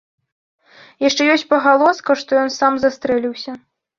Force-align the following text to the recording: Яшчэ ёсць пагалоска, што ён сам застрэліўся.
Яшчэ 1.07 1.23
ёсць 1.33 1.43
пагалоска, 1.51 2.11
што 2.21 2.31
ён 2.47 2.51
сам 2.59 2.81
застрэліўся. 2.87 3.51